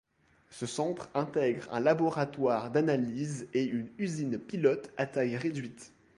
[0.49, 5.93] Ce centre intègre un laboratoire d’analyse et une usine pilote à taille réduite.